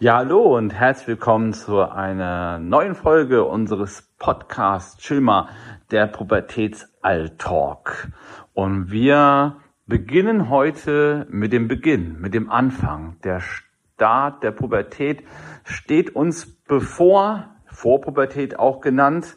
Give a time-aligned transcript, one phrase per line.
[0.00, 5.48] Ja, hallo und herzlich willkommen zu einer neuen Folge unseres Podcasts Chilma,
[5.90, 8.06] der Pubertätsalltalk.
[8.54, 9.56] Und wir
[9.86, 13.16] beginnen heute mit dem Beginn, mit dem Anfang.
[13.24, 15.24] Der Start der Pubertät
[15.64, 19.36] steht uns bevor, Vorpubertät auch genannt.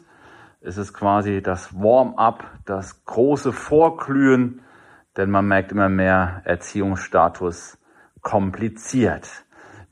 [0.60, 4.60] Es ist quasi das Warm-up, das große Vorglühen,
[5.16, 7.78] denn man merkt immer mehr Erziehungsstatus
[8.20, 9.44] kompliziert.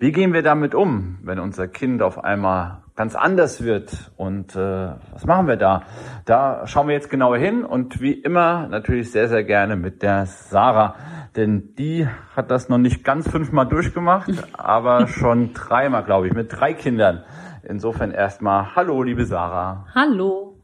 [0.03, 4.11] Wie gehen wir damit um, wenn unser Kind auf einmal ganz anders wird?
[4.17, 5.83] Und äh, was machen wir da?
[6.25, 10.25] Da schauen wir jetzt genauer hin und wie immer natürlich sehr, sehr gerne mit der
[10.25, 10.95] Sarah.
[11.37, 16.51] Denn die hat das noch nicht ganz fünfmal durchgemacht, aber schon dreimal, glaube ich, mit
[16.51, 17.23] drei Kindern.
[17.63, 19.85] Insofern erstmal Hallo, liebe Sarah.
[19.95, 20.57] Hallo.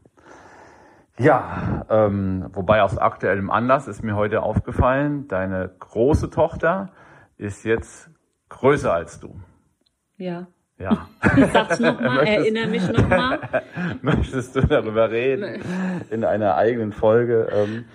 [1.19, 6.89] Ja, ähm, wobei aus aktuellem Anlass ist mir heute aufgefallen, deine große Tochter
[7.37, 8.09] ist jetzt
[8.49, 9.39] größer als du.
[10.17, 10.47] Ja.
[10.79, 11.07] Ja.
[11.53, 13.39] Sag's nochmal, erinnere mich nochmal.
[14.01, 15.61] Möchtest du darüber reden
[16.11, 17.47] in einer eigenen Folge?
[17.51, 17.85] Ähm,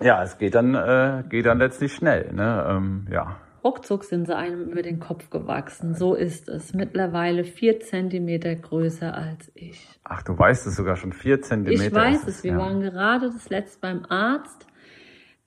[0.00, 2.32] ja, es geht dann, äh, geht dann letztlich schnell.
[2.32, 2.66] Ne?
[2.68, 3.36] Ähm, ja.
[3.62, 5.94] Ruckzuck sind sie einem über den Kopf gewachsen.
[5.94, 6.72] So ist es.
[6.72, 9.86] Mittlerweile vier Zentimeter größer als ich.
[10.04, 11.84] Ach, du weißt es sogar schon vier Zentimeter.
[11.84, 12.42] Ich weiß es.
[12.42, 12.58] Wir ja.
[12.58, 14.66] waren gerade das letzte beim Arzt.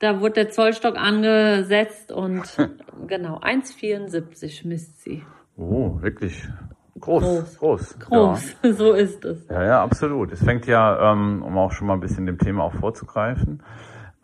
[0.04, 2.44] Da wurde der Zollstock angesetzt und
[3.08, 5.24] genau 1,74 misst sie.
[5.56, 6.46] Oh, wirklich
[7.00, 7.24] groß.
[7.24, 7.58] Groß.
[7.58, 8.56] Groß, groß.
[8.64, 8.74] Ja.
[8.74, 9.48] so ist es.
[9.48, 10.34] Ja, ja, absolut.
[10.34, 13.64] Es fängt ja, ähm, um auch schon mal ein bisschen dem Thema auch vorzugreifen,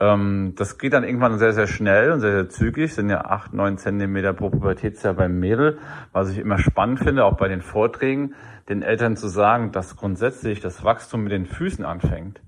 [0.02, 2.94] ähm, das geht dann irgendwann sehr, sehr schnell und sehr, sehr zügig.
[2.94, 5.78] Sind ja acht, neun Zentimeter pro Pubertätsjahr beim Mädel.
[6.12, 8.34] Was ich immer spannend finde, auch bei den Vorträgen,
[8.68, 12.42] den Eltern zu sagen, dass grundsätzlich das Wachstum mit den Füßen anfängt.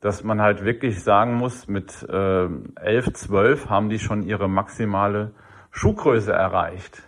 [0.00, 5.32] Dass man halt wirklich sagen muss, mit äh, elf, zwölf haben die schon ihre maximale
[5.70, 7.02] Schuhgröße erreicht.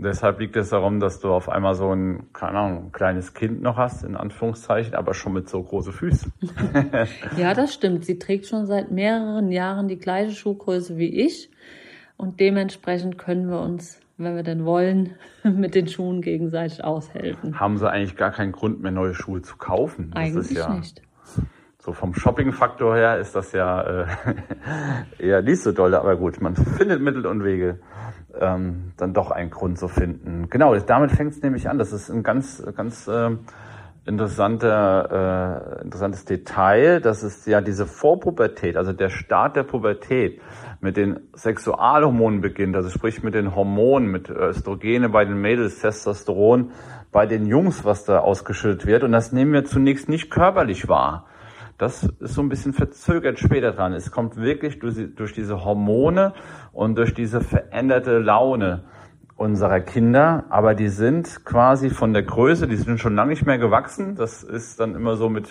[0.00, 3.62] Deshalb liegt es darum, dass du auf einmal so ein, keine Ahnung, ein kleines Kind
[3.62, 6.32] noch hast, in Anführungszeichen, aber schon mit so große Füßen.
[7.36, 8.04] ja, das stimmt.
[8.04, 11.50] Sie trägt schon seit mehreren Jahren die gleiche Schuhgröße wie ich.
[12.16, 17.58] Und dementsprechend können wir uns, wenn wir denn wollen, mit den Schuhen gegenseitig aushelfen.
[17.58, 20.12] Haben sie eigentlich gar keinen Grund mehr, neue Schuhe zu kaufen?
[20.12, 21.02] Das eigentlich ja, nicht.
[21.88, 24.06] So vom Shopping-Faktor her ist das ja äh,
[25.18, 27.80] eher nicht so doll, aber gut, man findet Mittel und Wege
[28.38, 30.50] ähm, dann doch einen Grund zu finden.
[30.50, 31.78] Genau, damit fängt es nämlich an.
[31.78, 33.30] Das ist ein ganz, ganz äh,
[34.04, 37.00] interessanter, äh, interessantes Detail.
[37.00, 40.42] Das ist ja diese Vorpubertät, also der Start der Pubertät
[40.82, 46.72] mit den Sexualhormonen beginnt, also sprich mit den Hormonen, mit Östrogene bei den Mädels, Testosteron
[47.12, 49.04] bei den Jungs, was da ausgeschüttet wird.
[49.04, 51.24] Und das nehmen wir zunächst nicht körperlich wahr.
[51.78, 53.92] Das ist so ein bisschen verzögert später dran.
[53.92, 56.34] Es kommt wirklich durch, diese Hormone
[56.72, 58.84] und durch diese veränderte Laune
[59.36, 63.58] unserer Kinder, aber die sind quasi von der Größe, die sind schon lange nicht mehr
[63.58, 64.16] gewachsen.
[64.16, 65.48] Das ist dann immer so mit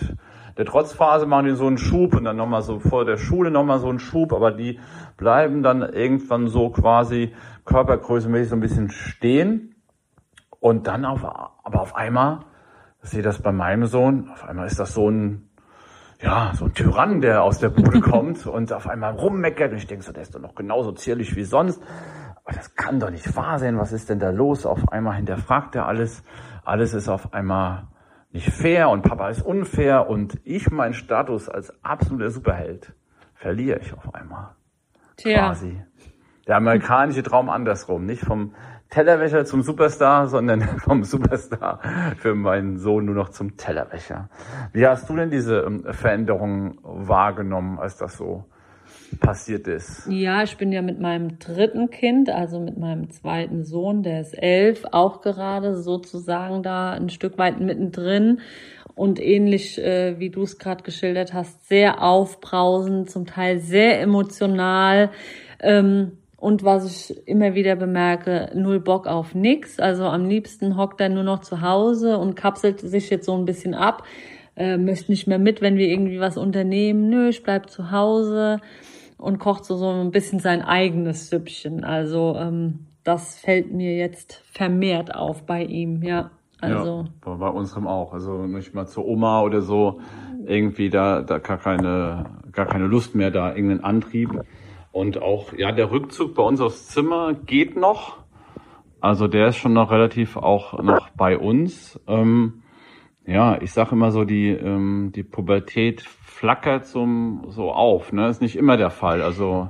[0.57, 3.79] der Trotzphase machen die so einen Schub und dann nochmal so vor der Schule nochmal
[3.79, 4.79] so einen Schub, aber die
[5.15, 7.33] bleiben dann irgendwann so quasi
[7.63, 9.75] körpergrößemäßig so ein bisschen stehen
[10.59, 12.39] und dann auf, aber auf einmal,
[13.03, 15.46] ich sehe das bei meinem Sohn, auf einmal ist das so ein
[16.21, 19.87] ja, so ein Tyrann, der aus der Bude kommt und auf einmal rummeckert und ich
[19.87, 21.81] denke so, der ist doch noch genauso zierlich wie sonst.
[22.43, 23.77] Aber das kann doch nicht wahr sein.
[23.77, 24.65] Was ist denn da los?
[24.65, 26.23] Auf einmal hinterfragt er alles.
[26.63, 27.87] Alles ist auf einmal
[28.31, 32.93] nicht fair und Papa ist unfair und ich meinen Status als absoluter Superheld
[33.33, 34.55] verliere ich auf einmal.
[35.17, 35.47] Tja.
[35.47, 35.81] Quasi.
[36.47, 38.53] Der amerikanische Traum andersrum, nicht vom
[38.89, 41.79] Tellerwäscher zum Superstar, sondern vom Superstar
[42.17, 44.29] für meinen Sohn nur noch zum Tellerwäscher.
[44.73, 48.45] Wie hast du denn diese ähm, Veränderung wahrgenommen, als das so
[49.19, 50.07] passiert ist?
[50.07, 54.33] Ja, ich bin ja mit meinem dritten Kind, also mit meinem zweiten Sohn, der ist
[54.33, 58.39] elf, auch gerade sozusagen da ein Stück weit mittendrin
[58.95, 65.11] und ähnlich äh, wie du es gerade geschildert hast, sehr aufbrausend, zum Teil sehr emotional.
[65.59, 69.79] Ähm, und was ich immer wieder bemerke, null Bock auf nix.
[69.79, 73.45] Also am liebsten hockt er nur noch zu Hause und kapselt sich jetzt so ein
[73.45, 74.03] bisschen ab.
[74.55, 77.09] Äh, möchte nicht mehr mit, wenn wir irgendwie was unternehmen.
[77.09, 78.59] Nö, ich bleib zu Hause
[79.17, 81.83] und kocht so, so ein bisschen sein eigenes Süppchen.
[81.83, 86.29] Also ähm, das fällt mir jetzt vermehrt auf bei ihm, ja.
[86.61, 88.13] Also ja, bei unserem auch.
[88.13, 90.01] Also nicht mal zur Oma oder so
[90.45, 94.29] irgendwie da, da gar keine, gar keine Lust mehr da, irgendeinen Antrieb.
[94.97, 98.17] Und auch, ja, der Rückzug bei uns aufs Zimmer geht noch.
[98.99, 101.99] Also der ist schon noch relativ auch noch bei uns.
[102.07, 102.63] Ähm,
[103.23, 107.07] ja, ich sage immer so, die, ähm, die Pubertät flackert so,
[107.49, 108.11] so auf.
[108.11, 108.27] Ne?
[108.27, 109.21] Ist nicht immer der Fall.
[109.21, 109.69] Also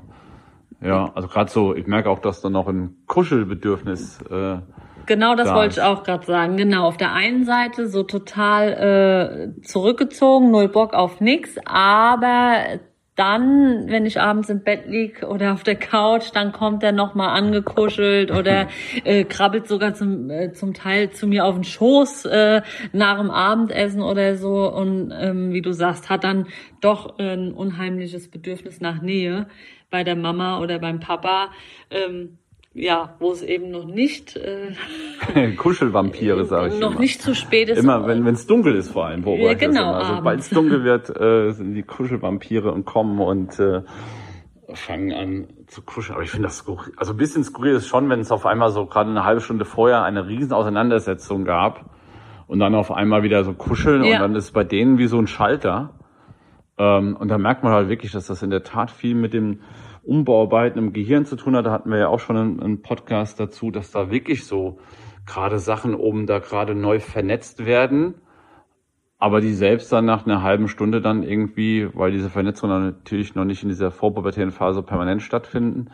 [0.82, 4.60] ja, also gerade so, ich merke auch, dass da noch ein Kuschelbedürfnis äh,
[5.08, 5.78] genau das da wollte ist.
[5.80, 6.56] ich auch gerade sagen.
[6.56, 12.80] Genau, auf der einen Seite so total äh, zurückgezogen, null Bock auf nix, aber
[13.18, 17.30] dann, wenn ich abends im Bett lieg oder auf der Couch, dann kommt er nochmal
[17.30, 18.68] angekuschelt oder
[19.04, 22.62] äh, krabbelt sogar zum, äh, zum Teil zu mir auf den Schoß äh,
[22.94, 26.48] nach dem Abendessen oder so und ähm, wie du sagst, hat dann
[26.80, 29.48] doch äh, ein unheimliches Bedürfnis nach Nähe
[29.90, 31.50] bei der Mama oder beim Papa.
[31.90, 32.38] Ähm,
[32.78, 37.00] ja, wo es eben noch nicht äh, Kuschelvampire, sage ich noch immer.
[37.00, 37.80] nicht zu spät ist.
[37.80, 40.16] Immer, wenn es dunkel ist vor allem, beobachte Ja, genau, immer.
[40.18, 43.82] Sobald es dunkel wird, äh, sind die Kuschelvampire und kommen und äh,
[44.74, 46.16] fangen an zu kuscheln.
[46.16, 46.94] Aber ich finde das skurril.
[46.98, 49.66] Also ein bisschen skurril ist schon, wenn es auf einmal so gerade eine halbe Stunde
[49.66, 51.90] vorher eine riesen Auseinandersetzung gab
[52.48, 54.16] und dann auf einmal wieder so kuscheln Ja.
[54.18, 55.96] und dann ist bei denen wie so ein Schalter.
[56.78, 59.62] Ähm, und da merkt man halt wirklich, dass das in der Tat viel mit dem
[60.08, 61.66] Umbauarbeiten im Gehirn zu tun hat.
[61.66, 64.80] Da hatten wir ja auch schon einen, einen Podcast dazu, dass da wirklich so
[65.26, 68.16] gerade Sachen oben da gerade neu vernetzt werden,
[69.20, 73.36] aber die selbst dann nach einer halben Stunde dann irgendwie, weil diese Vernetzung dann natürlich
[73.36, 75.90] noch nicht in dieser vorpubertären Phase permanent stattfinden,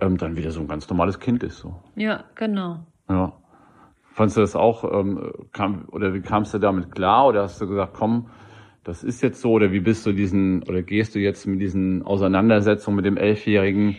[0.00, 1.82] ähm, dann wieder so ein ganz normales Kind ist so.
[1.96, 2.86] Ja, genau.
[3.08, 3.32] Ja.
[4.12, 7.26] Fandst du das auch, ähm, kam, oder wie kamst du damit klar?
[7.26, 8.28] Oder hast du gesagt, komm,
[8.88, 12.02] das ist jetzt so, oder wie bist du diesen, oder gehst du jetzt mit diesen
[12.02, 13.98] Auseinandersetzungen mit dem Elfjährigen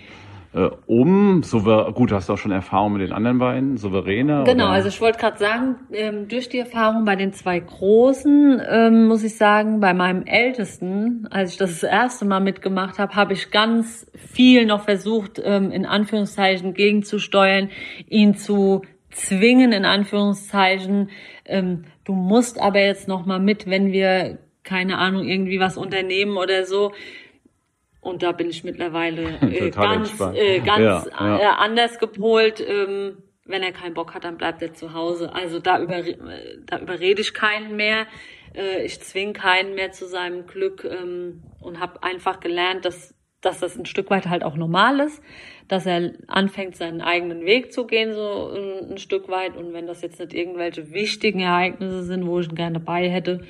[0.51, 1.43] äh, um?
[1.43, 3.77] Souver gut, hast du auch schon Erfahrung mit den anderen beiden?
[3.77, 4.45] Souveräner?
[4.45, 4.73] Genau, oder?
[4.73, 9.23] also ich wollte gerade sagen, ähm, durch die Erfahrung bei den zwei Großen, ähm, muss
[9.23, 13.51] ich sagen, bei meinem Ältesten, als ich das das erste Mal mitgemacht habe, habe ich
[13.51, 17.69] ganz viel noch versucht, ähm, in Anführungszeichen gegenzusteuern,
[18.07, 18.81] ihn zu
[19.11, 21.11] zwingen, in Anführungszeichen.
[21.45, 24.39] Ähm, du musst aber jetzt noch mal mit, wenn wir,
[24.69, 26.93] keine Ahnung, irgendwie was unternehmen oder so.
[28.01, 31.39] Und da bin ich mittlerweile äh, ganz, äh, ganz Ja, ja.
[31.39, 32.63] Äh, anders gepolt.
[32.65, 35.33] Ähm, wenn er keinen Bock hat, dann bleibt er zu Hause.
[35.33, 38.05] Also da, über, äh, da überrede ich keinen mehr.
[38.55, 43.59] Äh, ich zwinge keinen mehr zu seinem Glück ähm, und habe einfach gelernt, dass, dass
[43.59, 45.21] das ein Stück weit halt auch normal ist,
[45.67, 49.57] dass er anfängt, seinen eigenen Weg zu gehen, so ein, ein Stück weit.
[49.57, 53.41] Und wenn das jetzt nicht irgendwelche wichtigen Ereignisse sind, wo ich ihn gerne bei hätte,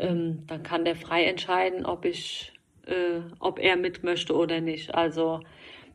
[0.00, 2.52] ähm, dann kann der frei entscheiden, ob ich,
[2.86, 4.94] äh, ob er mit möchte oder nicht.
[4.94, 5.40] Also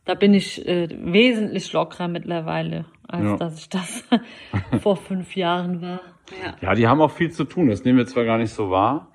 [0.04, 3.36] da bin ich äh, wesentlich lockerer mittlerweile, als Ja.
[3.36, 4.04] dass ich das
[4.80, 6.00] vor fünf Jahren war.
[6.44, 6.54] Ja.
[6.60, 7.68] Ja, die haben auch viel zu tun.
[7.68, 9.08] Das nehmen wir zwar gar nicht so wahr,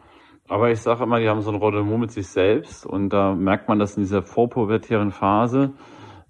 [0.47, 3.67] aber ich sage immer, die haben so ein Rendezvous mit sich selbst und da merkt
[3.69, 5.73] man, dass in dieser vorpubertären Phase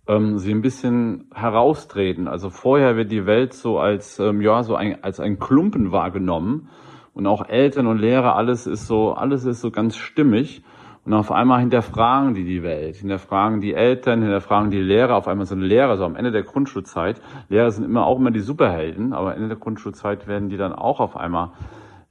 [0.07, 2.27] ähm, sie ein bisschen heraustreten.
[2.27, 6.69] Also vorher wird die Welt so als ähm, ja so ein, als ein Klumpen wahrgenommen
[7.13, 10.63] und auch Eltern und Lehrer alles ist so alles ist so ganz stimmig.
[11.03, 15.15] Und auf einmal hinterfragen die die Welt, hinterfragen die Eltern, hinterfragen die Lehrer.
[15.15, 17.19] Auf einmal ein Lehrer, so am Ende der Grundschulzeit.
[17.49, 20.99] Lehrer sind immer auch immer die Superhelden, aber Ende der Grundschulzeit werden die dann auch
[20.99, 21.53] auf einmal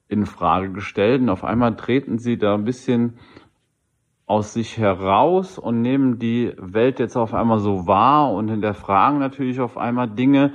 [0.09, 1.23] in Frage gestellt.
[1.23, 3.15] Und auf einmal treten sie da ein bisschen
[4.27, 9.61] aus sich heraus und nehmen die Welt jetzt auf einmal so wahr und hinterfragen natürlich
[9.61, 10.53] auf einmal Dinge.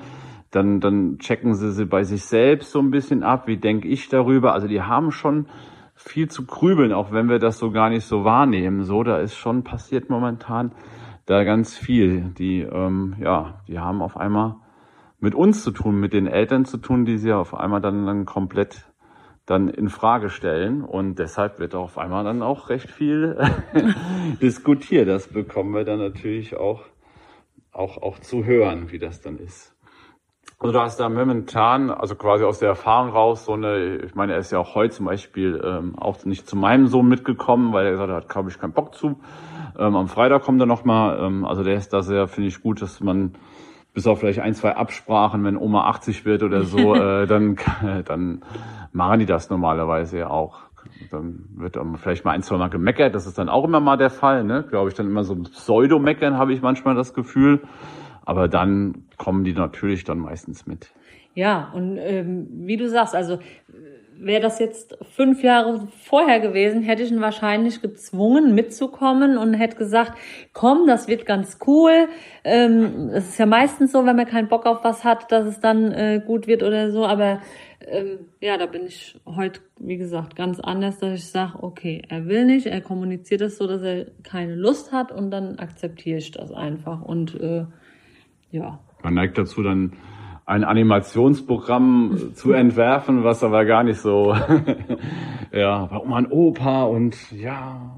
[0.55, 3.45] Dann, dann checken sie sie bei sich selbst so ein bisschen ab.
[3.45, 4.53] Wie denke ich darüber?
[4.53, 5.47] Also die haben schon
[5.95, 8.83] viel zu grübeln, auch wenn wir das so gar nicht so wahrnehmen.
[8.83, 10.71] So, da ist schon passiert momentan
[11.25, 12.33] da ganz viel.
[12.37, 14.55] Die, ähm, ja, die haben auf einmal
[15.19, 18.25] mit uns zu tun, mit den Eltern zu tun, die sie auf einmal dann, dann
[18.25, 18.85] komplett
[19.45, 23.37] dann in Frage stellen und deshalb wird auf einmal dann auch recht viel
[24.41, 25.09] diskutiert.
[25.09, 26.85] Das bekommen wir dann natürlich auch,
[27.73, 29.74] auch, auch zu hören, wie das dann ist.
[30.59, 34.33] Also du hast da momentan, also quasi aus der Erfahrung raus, so eine, ich meine,
[34.33, 37.85] er ist ja auch heute zum Beispiel ähm, auch nicht zu meinem Sohn mitgekommen, weil
[37.85, 39.19] er gesagt hat, glaube ich, keinen Bock zu.
[39.77, 42.81] Ähm, am Freitag kommt er nochmal, ähm, also der ist da sehr, finde ich gut,
[42.81, 43.33] dass man
[43.93, 47.57] bis auf vielleicht ein, zwei Absprachen, wenn Oma 80 wird oder so, äh, dann,
[48.05, 48.41] dann
[48.93, 50.59] machen die das normalerweise ja auch.
[51.11, 53.97] Dann wird dann vielleicht mal ein, zwei Mal gemeckert, das ist dann auch immer mal
[53.97, 54.63] der Fall, ne?
[54.69, 57.61] Glaube ich, dann immer so ein Pseudo-Meckern, habe ich manchmal das Gefühl.
[58.25, 60.91] Aber dann kommen die natürlich dann meistens mit.
[61.35, 63.39] Ja, und ähm, wie du sagst, also
[64.17, 69.77] wäre das jetzt fünf Jahre vorher gewesen, hätte ich ihn wahrscheinlich gezwungen mitzukommen und hätte
[69.77, 70.13] gesagt,
[70.53, 72.07] komm, das wird ganz cool.
[72.43, 75.59] Ähm, es ist ja meistens so, wenn man keinen Bock auf was hat, dass es
[75.59, 77.05] dann äh, gut wird oder so.
[77.05, 77.41] Aber
[77.87, 82.27] ähm, ja, da bin ich heute, wie gesagt, ganz anders, dass ich sage, okay, er
[82.27, 86.31] will nicht, er kommuniziert es so, dass er keine Lust hat und dann akzeptiere ich
[86.31, 87.01] das einfach.
[87.01, 87.65] Und äh,
[88.55, 89.93] ja, Man neigt dazu dann
[90.45, 94.33] ein Animationsprogramm zu entwerfen, was aber gar nicht so,
[95.51, 97.95] ja, bei Oma und Opa und ja,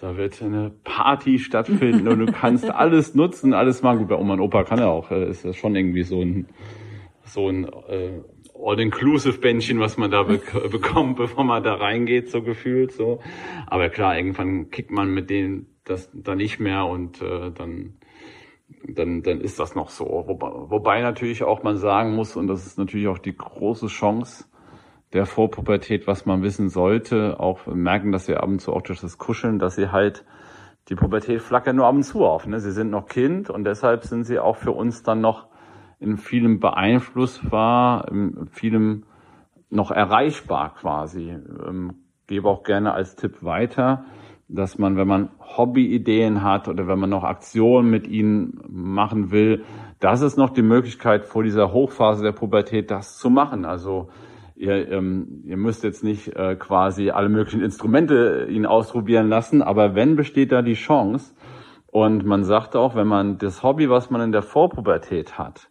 [0.00, 4.00] da wird eine Party stattfinden und du kannst alles nutzen, alles machen.
[4.00, 6.46] Gut, bei Oma und Opa kann er auch, äh, ist das schon irgendwie so ein,
[7.24, 8.20] so ein äh,
[8.56, 10.40] All-Inclusive-Bändchen, was man da be
[10.70, 13.20] bekommt, bevor man da reingeht, so gefühlt so.
[13.66, 17.94] Aber klar, irgendwann kickt man mit denen das da nicht mehr und äh, dann
[18.88, 20.04] dann, dann ist das noch so.
[20.04, 24.46] Wobei, wobei natürlich auch man sagen muss, und das ist natürlich auch die große Chance
[25.12, 29.00] der Vorpubertät, was man wissen sollte, auch merken, dass wir ab und zu auch durch
[29.00, 30.24] das Kuscheln, dass sie halt
[30.88, 32.46] die Pubertät flackert nur ab und zu auf.
[32.46, 32.60] Ne?
[32.60, 35.46] Sie sind noch Kind und deshalb sind sie auch für uns dann noch
[35.98, 39.04] in vielem beeinflussbar, in vielem
[39.70, 41.30] noch erreichbar quasi.
[41.30, 41.94] Ähm,
[42.26, 44.04] gebe auch gerne als Tipp weiter,
[44.48, 49.64] dass man, wenn man Hobbyideen hat oder wenn man noch Aktionen mit ihnen machen will,
[50.00, 53.64] das ist noch die Möglichkeit vor dieser Hochphase der Pubertät, das zu machen.
[53.64, 54.08] Also
[54.54, 59.94] ihr, ähm, ihr müsst jetzt nicht äh, quasi alle möglichen Instrumente ihn ausprobieren lassen, aber
[59.94, 61.34] wenn besteht da die Chance
[61.86, 65.70] und man sagt auch, wenn man das Hobby, was man in der Vorpubertät hat,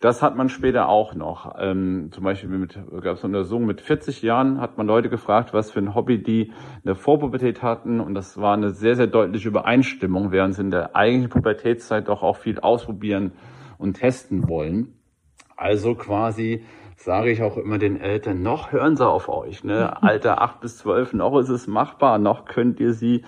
[0.00, 1.54] das hat man später auch noch.
[1.58, 5.52] Ähm, zum Beispiel mit, gab es eine Untersuchung, mit 40 Jahren hat man Leute gefragt,
[5.52, 8.00] was für ein Hobby die in der Vorpubertät hatten.
[8.00, 12.22] Und das war eine sehr, sehr deutliche Übereinstimmung, während sie in der eigentlichen Pubertätszeit doch
[12.22, 13.32] auch viel ausprobieren
[13.76, 14.94] und testen wollen.
[15.54, 16.64] Also quasi
[16.96, 19.64] sage ich auch immer den Eltern, noch hören sie auf euch.
[19.64, 20.02] Ne?
[20.02, 23.22] Alter 8 bis 12, noch ist es machbar, noch könnt ihr sie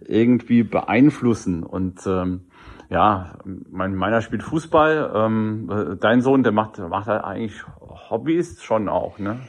[0.00, 1.62] irgendwie beeinflussen.
[1.62, 2.46] Und ähm,
[2.90, 5.12] ja, mein, meiner spielt Fußball.
[5.14, 7.62] Ähm, dein Sohn, der macht, macht halt eigentlich
[8.10, 9.40] Hobbys schon auch, ne?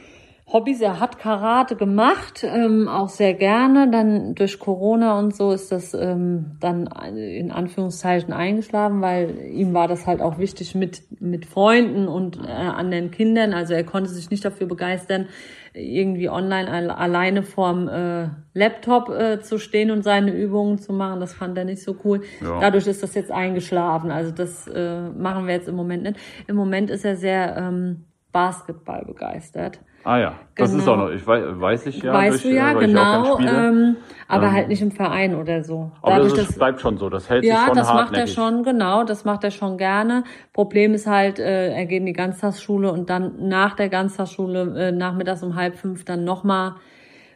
[0.48, 3.90] Hobbys, er hat Karate gemacht, ähm, auch sehr gerne.
[3.90, 6.86] Dann durch Corona und so ist das ähm, dann
[7.16, 12.52] in Anführungszeichen eingeschlafen, weil ihm war das halt auch wichtig mit, mit Freunden und äh,
[12.52, 13.54] anderen Kindern.
[13.54, 15.30] Also er konnte sich nicht dafür begeistern,
[15.74, 21.20] irgendwie online alleine vorm äh, Laptop äh, zu stehen und seine Übungen zu machen.
[21.20, 22.22] Das fand er nicht so cool.
[22.42, 22.60] Ja.
[22.60, 24.12] Dadurch ist das jetzt eingeschlafen.
[24.12, 26.20] Also das äh, machen wir jetzt im Moment nicht.
[26.48, 28.06] Im Moment ist er sehr ähm,
[28.36, 29.80] Basketball begeistert.
[30.04, 30.84] Ah ja, das genau.
[30.84, 32.12] ist auch noch, ich weiß, weiß ich ja.
[32.12, 33.96] Weißt durch, du ja, genau, ähm,
[34.28, 35.90] aber ähm, halt nicht im Verein oder so.
[36.02, 37.94] Aber Dadurch, das, ist, das bleibt schon so, das hält ja, sich schon Ja, das
[37.94, 40.26] macht er schon, genau, das macht er schon gerne.
[40.52, 44.92] Problem ist halt, äh, er geht in die Ganztagsschule und dann nach der Ganztagsschule, äh,
[44.92, 46.76] nachmittags um halb fünf dann nochmal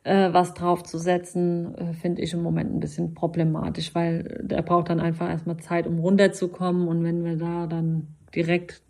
[0.03, 4.99] äh, was draufzusetzen, äh, finde ich im Moment ein bisschen problematisch, weil er braucht dann
[4.99, 8.81] einfach erstmal Zeit, um runterzukommen und wenn wir da dann direkt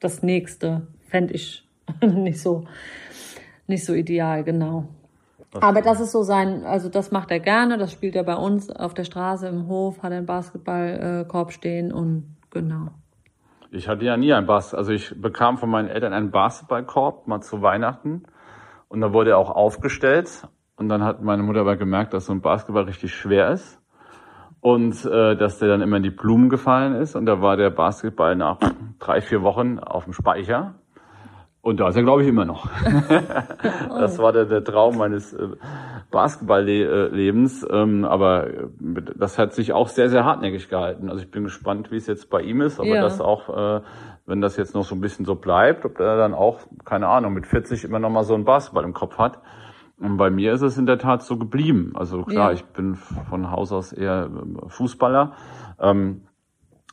[0.00, 1.68] das nächste, fände ich
[2.00, 2.64] nicht so
[3.66, 4.88] nicht so ideal, genau.
[5.52, 8.34] Das Aber das ist so sein, also das macht er gerne, das spielt er bei
[8.34, 12.88] uns auf der Straße im Hof, hat einen Basketballkorb stehen und genau.
[13.70, 17.42] Ich hatte ja nie einen Basketball, also ich bekam von meinen Eltern einen Basketballkorb mal
[17.42, 18.22] zu Weihnachten
[18.88, 22.32] und da wurde er auch aufgestellt und dann hat meine Mutter aber gemerkt, dass so
[22.32, 23.78] ein Basketball richtig schwer ist
[24.60, 27.70] und äh, dass der dann immer in die Blumen gefallen ist und da war der
[27.70, 28.58] Basketball nach
[28.98, 30.76] drei, vier Wochen auf dem Speicher
[31.62, 32.68] und da ist er, glaube ich, immer noch.
[33.88, 35.46] das war der, der Traum meines äh,
[36.10, 37.64] Basketballlebens.
[37.70, 38.68] Ähm, aber äh,
[39.16, 41.08] das hat sich auch sehr, sehr hartnäckig gehalten.
[41.08, 42.80] Also ich bin gespannt, wie es jetzt bei ihm ist.
[42.80, 43.00] Aber ja.
[43.00, 43.80] das auch, äh,
[44.26, 47.32] wenn das jetzt noch so ein bisschen so bleibt, ob er dann auch, keine Ahnung,
[47.32, 49.38] mit 40 immer noch mal so einen Basketball im Kopf hat.
[50.00, 51.92] Und bei mir ist es in der Tat so geblieben.
[51.94, 52.54] Also klar, ja.
[52.54, 54.28] ich bin von Haus aus eher
[54.66, 55.34] Fußballer.
[55.78, 56.22] Ähm,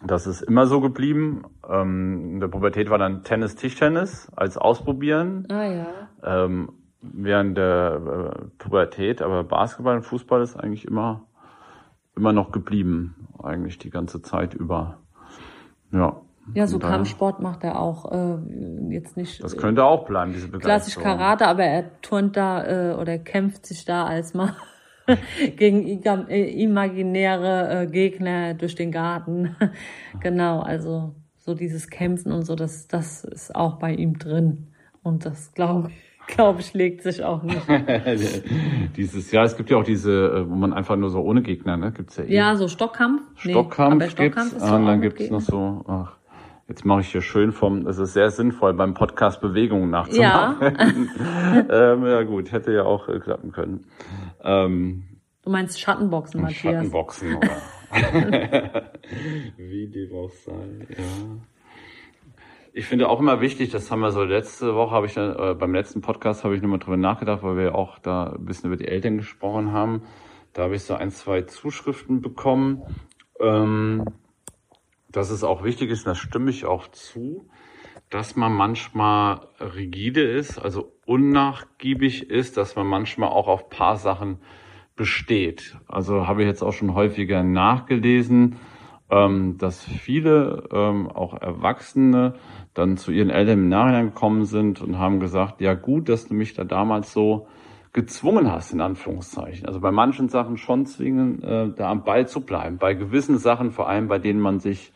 [0.06, 1.44] das ist immer so geblieben.
[1.70, 5.48] Ähm, in der Pubertät war dann Tennis, Tischtennis als Ausprobieren.
[5.50, 5.88] Ah ja.
[6.24, 11.26] Ähm, während der äh, Pubertät, aber Basketball und Fußball ist eigentlich immer
[12.20, 15.00] immer noch geblieben, eigentlich die ganze Zeit über.
[15.92, 16.22] Ja.
[16.56, 18.38] Ja, so Kampfsport macht er auch äh,
[18.90, 19.44] jetzt nicht.
[19.44, 20.78] Das könnte auch bleiben, diese Begeisterung.
[20.78, 24.56] Klassisch Karate, aber er turnt da äh, oder kämpft sich da als mal
[25.56, 29.56] gegen imaginäre äh, Gegner durch den Garten.
[30.22, 34.68] genau, also so dieses Kämpfen und so, das, das ist auch bei ihm drin.
[35.04, 35.90] Und das glaube
[36.28, 37.62] glaube ich, legt sich auch nicht.
[38.96, 41.76] Dieses, ja, es gibt ja auch diese, äh, wo man einfach nur so ohne Gegner,
[41.76, 41.92] ne?
[41.92, 42.34] Gibt's ja eh.
[42.34, 43.24] Ja, so Stockkampf.
[43.36, 44.72] Stockkampf, nee, Stockkampf gibt's.
[44.72, 46.19] und dann gibt's noch so, ach,
[46.70, 51.10] Jetzt mache ich hier schön vom, es ist sehr sinnvoll, beim Podcast Bewegungen nachzumachen.
[51.20, 53.88] Ja, ähm, ja gut, hätte ja auch äh, klappen können.
[54.44, 55.04] Ähm,
[55.42, 56.62] Du meinst Schattenboxen, Matthias?
[56.62, 57.62] Schattenboxen, oder?
[59.58, 61.04] Wie dem auch sei, ja.
[62.72, 65.56] Ich finde auch immer wichtig, das haben wir so letzte Woche, habe ich dann, äh,
[65.56, 68.78] beim letzten Podcast habe ich nochmal drüber nachgedacht, weil wir auch da ein bisschen über
[68.78, 70.04] die Eltern gesprochen haben.
[70.54, 72.84] Da habe ich so ein, zwei Zuschriften bekommen.
[73.40, 74.06] Ähm,
[75.12, 77.48] dass es auch wichtig ist, das stimme ich auch zu,
[78.10, 84.40] dass man manchmal rigide ist, also unnachgiebig ist, dass man manchmal auch auf paar Sachen
[84.96, 85.78] besteht.
[85.88, 88.58] Also habe ich jetzt auch schon häufiger nachgelesen.
[89.10, 92.36] ähm, dass viele ähm, auch Erwachsene
[92.74, 96.36] dann zu ihren Eltern im Nachhinein gekommen sind und haben gesagt, ja gut, dass du
[96.36, 97.48] mich da damals so
[98.00, 99.68] gezwungen hast, in Anführungszeichen.
[99.68, 102.78] Also bei manchen Sachen schon zwingen, äh, da am Ball zu bleiben.
[102.78, 104.94] Bei gewissen Sachen, vor allem bei denen man sich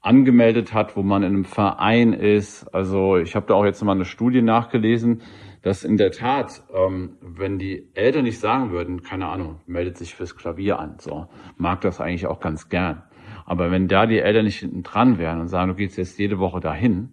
[0.00, 2.66] angemeldet hat, wo man in einem Verein ist.
[2.74, 5.20] Also ich habe da auch jetzt mal eine Studie nachgelesen,
[5.60, 10.14] dass in der Tat, ähm, wenn die Eltern nicht sagen würden, keine Ahnung, meldet sich
[10.14, 11.26] fürs Klavier an, so
[11.58, 13.02] mag das eigentlich auch ganz gern.
[13.44, 16.38] Aber wenn da die Eltern nicht hinten dran wären und sagen, du gehst jetzt jede
[16.38, 17.10] Woche dahin,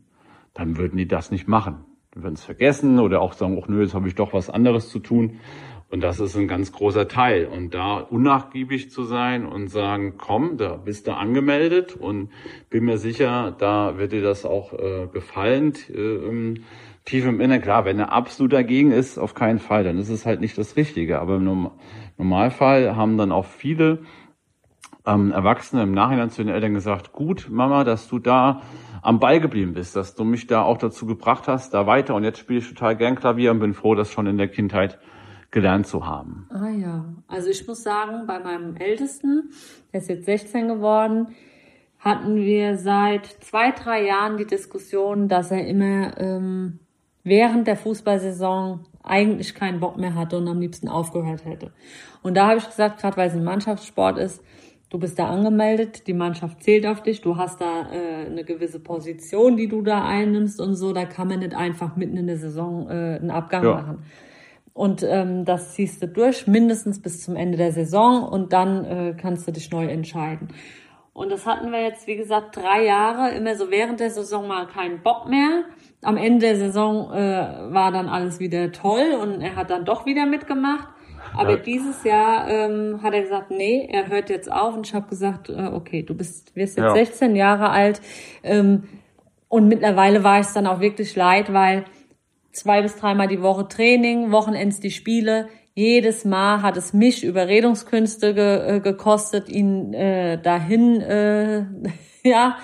[0.54, 1.84] dann würden die das nicht machen.
[2.18, 4.90] Die würden es vergessen oder auch sagen, ach nö, jetzt habe ich doch was anderes
[4.90, 5.40] zu tun.
[5.90, 7.46] Und das ist ein ganz großer Teil.
[7.46, 12.30] Und da unnachgiebig zu sein und sagen, komm, da bist du angemeldet und
[12.70, 15.74] bin mir sicher, da wird dir das auch äh, gefallen.
[15.94, 16.60] Äh,
[17.06, 20.26] tief im Inneren, klar, wenn er absolut dagegen ist, auf keinen Fall, dann ist es
[20.26, 21.20] halt nicht das Richtige.
[21.20, 21.70] Aber im
[22.18, 24.00] Normalfall haben dann auch viele
[25.08, 28.62] ähm, Erwachsene im Nachhinein zu den Eltern gesagt, gut, Mama, dass du da
[29.02, 32.14] am Ball geblieben bist, dass du mich da auch dazu gebracht hast, da weiter.
[32.14, 35.00] Und jetzt spiele ich total gern Klavier und bin froh, das schon in der Kindheit
[35.50, 36.48] gelernt zu haben.
[36.50, 39.50] Ah ja, also ich muss sagen, bei meinem Ältesten,
[39.94, 41.30] der ist jetzt 16 geworden,
[42.00, 46.80] hatten wir seit zwei, drei Jahren die Diskussion, dass er immer ähm,
[47.24, 51.72] während der Fußballsaison eigentlich keinen Bock mehr hatte und am liebsten aufgehört hätte.
[52.24, 54.44] Und da habe ich gesagt, gerade weil es ein Mannschaftssport ist,
[54.90, 58.80] du bist da angemeldet, die Mannschaft zählt auf dich, du hast da äh, eine gewisse
[58.80, 62.38] Position, die du da einnimmst und so, da kann man nicht einfach mitten in der
[62.38, 63.74] Saison äh, einen Abgang ja.
[63.74, 64.04] machen.
[64.74, 69.16] Und ähm, das ziehst du durch, mindestens bis zum Ende der Saison und dann äh,
[69.20, 70.50] kannst du dich neu entscheiden.
[71.14, 74.68] Und das hatten wir jetzt, wie gesagt, drei Jahre, immer so während der Saison mal
[74.68, 75.64] keinen Bock mehr.
[76.04, 80.06] Am Ende der Saison äh, war dann alles wieder toll und er hat dann doch
[80.06, 80.88] wieder mitgemacht.
[81.36, 81.58] Aber ja.
[81.58, 84.76] dieses Jahr ähm, hat er gesagt, nee, er hört jetzt auf.
[84.76, 86.94] Und ich habe gesagt, äh, okay, du bist, wirst jetzt ja.
[86.94, 88.02] 16 Jahre alt.
[88.44, 88.84] Ähm,
[89.50, 91.86] und mittlerweile war ich es dann auch wirklich leid, weil
[92.52, 95.48] zwei bis dreimal die Woche Training, Wochenends die Spiele.
[95.74, 101.66] Jedes Mal hat es mich Überredungskünste ge, äh, gekostet, ihn äh, dahin äh,
[102.24, 102.58] ja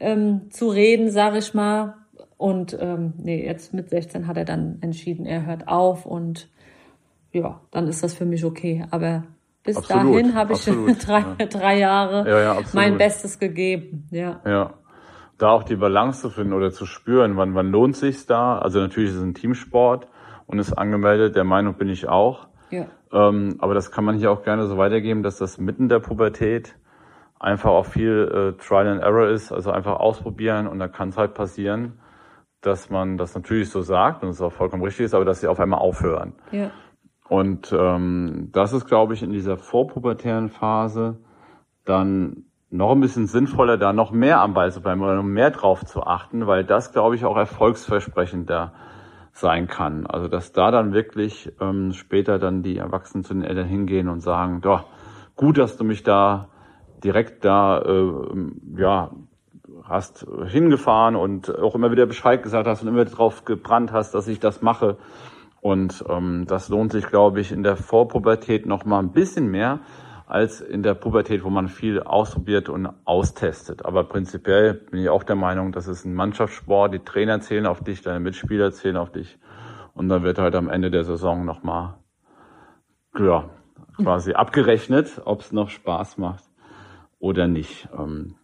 [0.00, 1.94] ähm, zu reden, sag ich mal.
[2.36, 6.48] Und ähm, nee, jetzt mit 16 hat er dann entschieden, er hört auf und
[7.38, 8.84] ja, dann ist das für mich okay.
[8.90, 9.24] Aber
[9.64, 10.64] bis absolut, dahin habe ich
[11.04, 11.46] drei, ja.
[11.46, 14.06] drei Jahre ja, ja, mein Bestes gegeben.
[14.10, 14.40] Ja.
[14.44, 14.74] ja
[15.38, 18.58] da auch die Balance zu finden oder zu spüren, wann, wann lohnt sich's da?
[18.58, 20.08] Also natürlich ist es ein Teamsport
[20.46, 22.48] und ist angemeldet, der Meinung bin ich auch.
[22.70, 22.86] Ja.
[23.12, 26.74] Ähm, aber das kann man hier auch gerne so weitergeben, dass das mitten der Pubertät
[27.38, 31.16] einfach auch viel äh, Trial and Error ist, also einfach ausprobieren und da kann es
[31.16, 32.00] halt passieren,
[32.60, 35.46] dass man das natürlich so sagt und es auch vollkommen richtig ist, aber dass sie
[35.46, 36.32] auf einmal aufhören.
[36.50, 36.72] Ja.
[37.28, 41.18] Und ähm, das ist, glaube ich, in dieser vorpubertären Phase
[41.84, 45.50] dann noch ein bisschen sinnvoller, da noch mehr am Ball zu bleiben oder noch mehr
[45.50, 48.72] drauf zu achten, weil das, glaube ich, auch erfolgsversprechender
[49.32, 50.06] sein kann.
[50.06, 54.20] Also dass da dann wirklich ähm, später dann die Erwachsenen zu den Eltern hingehen und
[54.20, 54.84] sagen, doch,
[55.36, 56.48] gut, dass du mich da
[57.02, 58.12] direkt da äh,
[58.76, 59.10] ja
[59.84, 64.28] hast hingefahren und auch immer wieder Bescheid gesagt hast und immer drauf gebrannt hast, dass
[64.28, 64.98] ich das mache.
[65.68, 69.80] Und ähm, das lohnt sich, glaube ich, in der Vorpubertät noch mal ein bisschen mehr,
[70.26, 73.84] als in der Pubertät, wo man viel ausprobiert und austestet.
[73.84, 76.94] Aber prinzipiell bin ich auch der Meinung, das ist ein Mannschaftssport.
[76.94, 79.38] Die Trainer zählen auf dich, deine Mitspieler zählen auf dich.
[79.92, 81.98] Und dann wird halt am Ende der Saison nochmal,
[83.18, 83.50] ja,
[83.98, 86.44] quasi abgerechnet, ob es noch Spaß macht
[87.18, 87.90] oder nicht.
[87.92, 88.36] Ähm,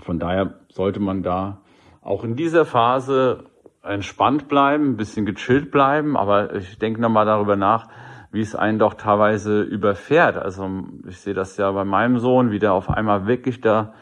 [0.00, 1.60] von daher sollte man da
[2.00, 3.44] auch in dieser Phase
[3.88, 6.16] entspannt bleiben, ein bisschen gechillt bleiben.
[6.16, 7.88] Aber ich denke nochmal darüber nach,
[8.30, 10.36] wie es einen doch teilweise überfährt.
[10.36, 10.68] Also
[11.08, 13.94] ich sehe das ja bei meinem Sohn, wie der auf einmal wirklich da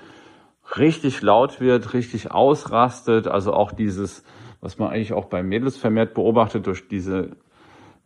[0.77, 3.29] richtig laut wird, richtig ausrastet.
[3.29, 4.25] Also auch dieses,
[4.61, 7.37] was man eigentlich auch bei Mädels vermehrt beobachtet, durch diese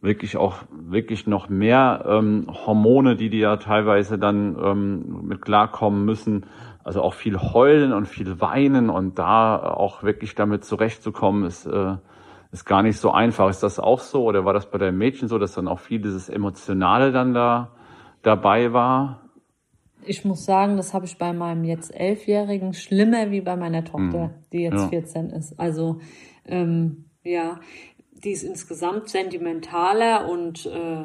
[0.03, 6.05] wirklich auch wirklich noch mehr ähm, Hormone, die die ja teilweise dann ähm, mit klarkommen
[6.05, 6.47] müssen.
[6.83, 11.97] Also auch viel heulen und viel weinen und da auch wirklich damit zurechtzukommen, ist äh,
[12.53, 13.49] ist gar nicht so einfach.
[13.49, 16.01] Ist das auch so oder war das bei deinem Mädchen so, dass dann auch viel
[16.01, 17.71] dieses Emotionale dann da
[18.23, 19.21] dabei war?
[20.05, 24.25] Ich muss sagen, das habe ich bei meinem jetzt Elfjährigen schlimmer wie bei meiner Tochter,
[24.25, 24.31] hm.
[24.53, 24.88] die jetzt ja.
[24.88, 25.61] 14 ist.
[25.61, 26.01] Also
[26.47, 27.61] ähm, ja,
[28.25, 31.05] die ist insgesamt sentimentaler und äh,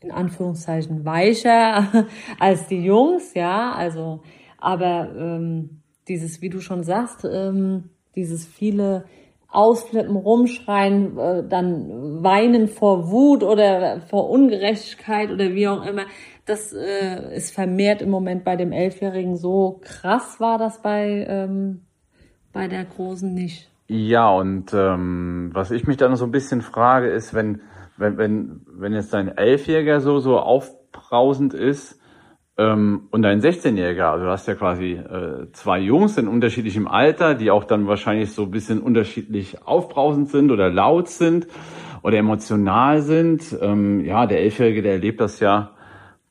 [0.00, 2.06] in Anführungszeichen weicher
[2.38, 3.72] als die Jungs, ja.
[3.72, 4.22] Also,
[4.60, 9.04] aber ähm, dieses, wie du schon sagst, ähm, dieses viele
[9.48, 16.02] ausflippen, rumschreien, äh, dann weinen vor Wut oder vor Ungerechtigkeit oder wie auch immer.
[16.46, 21.82] Das äh, ist vermehrt im Moment bei dem Elfjährigen so krass war das bei, ähm,
[22.52, 23.70] bei der Großen nicht.
[23.88, 27.60] Ja, und ähm, was ich mich dann so ein bisschen frage, ist, wenn,
[27.96, 31.99] wenn, wenn, wenn jetzt dein Elfjähriger so, so aufbrausend ist,
[32.60, 37.34] ähm, und ein 16-Jähriger, also du hast ja quasi äh, zwei Jungs in unterschiedlichem Alter,
[37.34, 41.46] die auch dann wahrscheinlich so ein bisschen unterschiedlich aufbrausend sind oder laut sind
[42.02, 43.56] oder emotional sind.
[43.62, 45.70] Ähm, ja, der Elfjährige, der erlebt das ja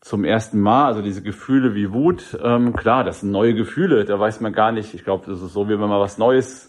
[0.02, 4.20] zum ersten Mal, also diese Gefühle wie Wut, ähm, klar, das sind neue Gefühle, da
[4.20, 6.68] weiß man gar nicht, ich glaube, das ist so, wie wenn man was Neues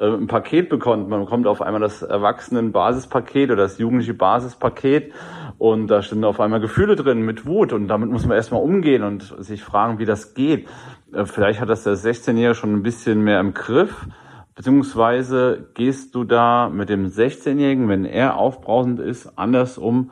[0.00, 1.08] äh, ein Paket bekommt.
[1.08, 5.12] Man bekommt auf einmal das Erwachsenen-Basispaket oder das jugendliche Basispaket
[5.58, 9.02] und da stehen auf einmal Gefühle drin mit Wut und damit muss man erstmal umgehen
[9.02, 10.68] und sich fragen, wie das geht.
[11.12, 14.06] Äh, vielleicht hat das der 16-Jährige schon ein bisschen mehr im Griff.
[14.54, 20.10] Beziehungsweise gehst du da mit dem 16-Jährigen, wenn er aufbrausend ist, anders um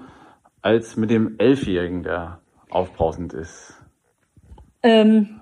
[0.60, 3.82] als mit dem 11-Jährigen, der aufbrausend ist?
[4.82, 5.40] Ähm,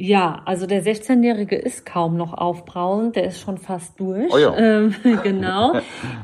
[0.00, 4.32] ja, also der 16-Jährige ist kaum noch aufbrausend, der ist schon fast durch.
[4.32, 4.54] Oh ja.
[4.56, 5.80] Ähm, genau.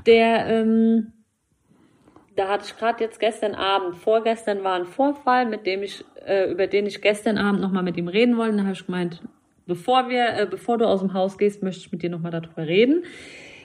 [0.06, 1.12] Der, ähm,
[2.36, 6.52] da hatte ich gerade jetzt gestern Abend, vorgestern war ein Vorfall, mit dem ich, äh,
[6.52, 8.58] über den ich gestern Abend nochmal mit ihm reden wollte.
[8.58, 9.20] Da habe ich gemeint,
[9.66, 12.68] bevor wir, äh, bevor du aus dem Haus gehst, möchte ich mit dir nochmal darüber
[12.68, 13.02] reden.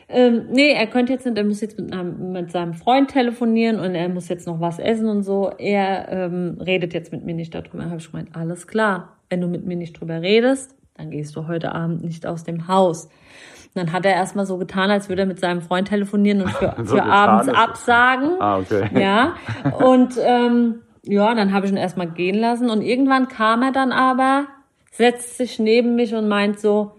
[0.08, 3.80] Ähm, nee, er könnte jetzt nicht, er muss jetzt mit, einem, mit seinem Freund telefonieren
[3.80, 5.52] und er muss jetzt noch was essen und so.
[5.60, 7.84] Er ähm, redet jetzt mit mir nicht darüber.
[7.84, 11.35] Da habe ich gemeint, alles klar wenn du mit mir nicht drüber redest, dann gehst
[11.35, 13.05] du heute Abend nicht aus dem Haus.
[13.05, 16.49] Und dann hat er erstmal so getan, als würde er mit seinem Freund telefonieren und
[16.51, 17.55] für, so für abends ist.
[17.55, 18.41] absagen.
[18.41, 18.89] Ah, okay.
[18.99, 19.35] Ja.
[19.79, 22.69] Und ähm, ja, dann habe ich ihn erstmal gehen lassen.
[22.69, 24.47] Und irgendwann kam er dann aber,
[24.91, 26.91] setzt sich neben mich und meint so,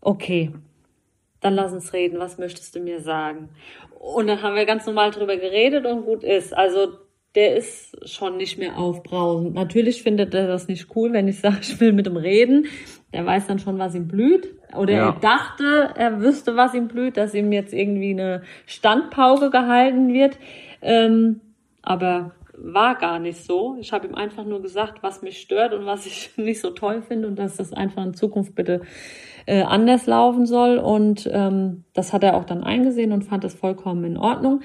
[0.00, 0.52] okay,
[1.40, 3.50] dann lass uns reden, was möchtest du mir sagen?
[4.00, 6.56] Und dann haben wir ganz normal drüber geredet und gut ist.
[6.56, 6.94] Also
[7.36, 9.54] der ist schon nicht mehr aufbrausend.
[9.54, 12.66] Natürlich findet er das nicht cool, wenn ich sage, ich will mit ihm reden.
[13.12, 14.52] Der weiß dann schon, was ihm blüht.
[14.74, 15.06] Oder ja.
[15.06, 20.38] er dachte, er wüsste, was ihm blüht, dass ihm jetzt irgendwie eine Standpauke gehalten wird.
[20.82, 21.40] Ähm,
[21.82, 23.76] aber war gar nicht so.
[23.78, 27.02] Ich habe ihm einfach nur gesagt, was mich stört und was ich nicht so toll
[27.02, 28.80] finde und dass das einfach in Zukunft bitte
[29.44, 30.78] äh, anders laufen soll.
[30.78, 34.62] Und ähm, das hat er auch dann eingesehen und fand das vollkommen in Ordnung.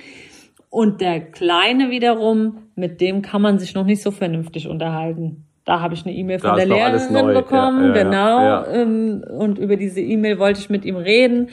[0.72, 5.44] Und der Kleine wiederum, mit dem kann man sich noch nicht so vernünftig unterhalten.
[5.66, 8.40] Da habe ich eine E-Mail von der Lehrerin bekommen, ja, ja, genau.
[8.40, 11.50] Ja, ähm, und über diese E-Mail wollte ich mit ihm reden.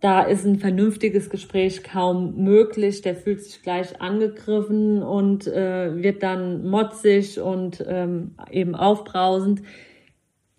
[0.00, 3.02] Da ist ein vernünftiges Gespräch kaum möglich.
[3.02, 9.60] Der fühlt sich gleich angegriffen und äh, wird dann motzig und ähm, eben aufbrausend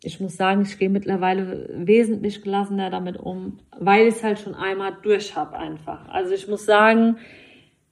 [0.07, 4.55] ich muss sagen, ich gehe mittlerweile wesentlich gelassener damit um, weil ich es halt schon
[4.55, 6.07] einmal durch habe einfach.
[6.07, 7.17] Also ich muss sagen,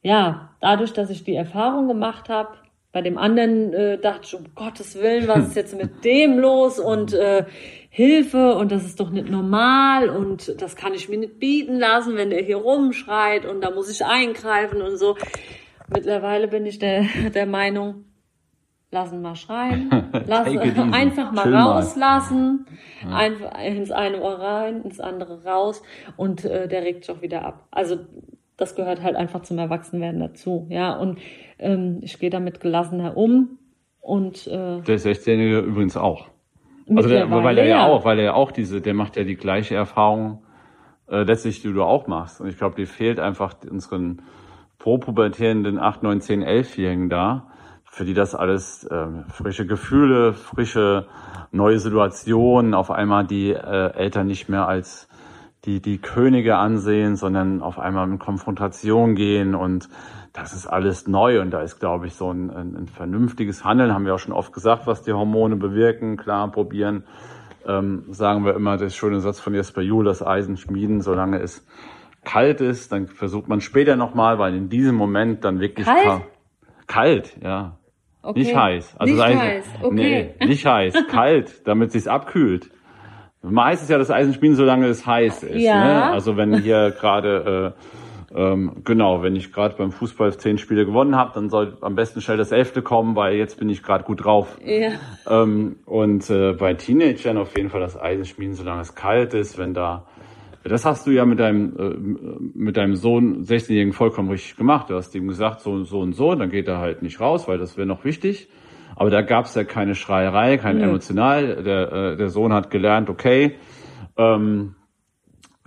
[0.01, 2.56] ja, dadurch, dass ich die Erfahrung gemacht habe,
[2.93, 6.80] bei dem anderen äh, dachte ich, um Gottes Willen, was ist jetzt mit dem los
[6.80, 7.43] und äh,
[7.89, 12.15] Hilfe und das ist doch nicht normal und das kann ich mir nicht bieten lassen,
[12.15, 15.17] wenn der hier rumschreit und da muss ich eingreifen und so.
[15.93, 18.06] Mittlerweile bin ich der, der Meinung,
[18.95, 19.91] lassen mal schreien,
[20.25, 20.58] lassen,
[20.93, 22.65] einfach mal Chill rauslassen,
[23.03, 23.17] mal.
[23.17, 25.84] einfach ins eine Ohr rein, ins andere raus
[26.15, 27.67] und äh, der regt sich auch wieder ab.
[27.71, 27.97] Also
[28.58, 30.95] das gehört halt einfach zum Erwachsenwerden dazu, ja.
[30.95, 31.19] Und
[31.60, 33.60] ähm, ich gehe damit gelassener um
[33.99, 36.29] und äh, der 16-Jährige übrigens auch.
[36.95, 39.36] Also der, weil er ja auch, weil er ja auch diese, der macht ja die
[39.36, 40.43] gleiche Erfahrung
[41.10, 42.39] äh, letztlich, die du auch machst.
[42.39, 44.21] Und ich glaube, die fehlt einfach unseren
[44.77, 47.47] propubertierenden 8, 9, 10, 11-Jährigen da
[47.95, 51.05] für die das alles äh, frische Gefühle, frische
[51.53, 55.08] neue Situationen, auf einmal die äh, Eltern nicht mehr als
[55.63, 59.88] die, die Könige ansehen, sondern auf einmal in Konfrontation gehen und
[60.34, 63.93] das ist alles neu und da ist, glaube ich, so ein, ein, ein vernünftiges Handeln,
[63.93, 67.05] haben wir auch schon oft gesagt, was die Hormone bewirken, klar probieren,
[67.65, 71.65] ähm, sagen wir immer, das schöne Satz von Jesper Juhl, das Eisen schmieden, solange es
[72.25, 76.23] kalt ist, dann versucht man später nochmal, weil in diesem Moment dann wirklich kalt,
[76.88, 77.77] kalt ja,
[78.25, 78.39] Okay.
[78.39, 78.95] Nicht heiß.
[78.97, 79.65] Also nicht das heiß.
[79.83, 80.33] Okay.
[80.39, 80.93] Nee, nicht heiß.
[81.11, 82.71] Kalt, damit sich's abkühlt.
[83.43, 85.61] Meist ist ja das Eisenspielen, solange es heiß ist.
[85.61, 85.83] Ja.
[85.83, 86.03] Ne?
[86.11, 87.81] Also wenn hier gerade äh,
[88.35, 92.21] ähm, genau, wenn ich gerade beim Fußball zehn Spiele gewonnen habe, dann soll am besten
[92.21, 94.57] schnell das elfte kommen, weil jetzt bin ich gerade gut drauf.
[94.63, 94.93] Ja.
[95.27, 99.73] Ähm, und äh, bei Teenagern auf jeden Fall das Eisenspielen, solange es kalt ist, wenn
[99.73, 100.05] da
[100.69, 104.89] das hast du ja mit deinem, äh, mit deinem Sohn, 16-Jährigen, vollkommen richtig gemacht.
[104.89, 107.58] Du hast ihm gesagt, so, so und so, dann geht er halt nicht raus, weil
[107.58, 108.49] das wäre noch wichtig.
[108.95, 110.88] Aber da gab es ja keine Schreierei, kein ja.
[110.88, 111.63] Emotional.
[111.63, 113.56] Der, äh, der Sohn hat gelernt, okay,
[114.17, 114.75] ähm,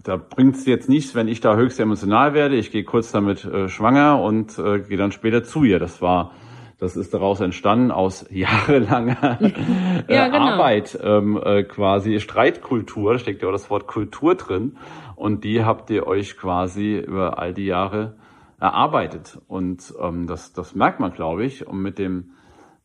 [0.03, 2.57] da bringt es jetzt nichts, wenn ich da höchst emotional werde.
[2.57, 5.79] Ich gehe kurz damit äh, schwanger und äh, gehe dann später zu ihr.
[5.79, 6.33] Das war,
[6.79, 10.39] das ist daraus entstanden aus jahrelanger äh, ja, genau.
[10.39, 13.19] Arbeit, ähm, äh, quasi Streitkultur.
[13.19, 14.77] Steckt ja auch das Wort Kultur drin.
[15.17, 18.15] Und die habt ihr euch quasi über all die Jahre
[18.61, 19.41] erarbeitet.
[19.49, 21.67] Und ähm, das, das merkt man, glaube ich.
[21.67, 22.31] Und mit dem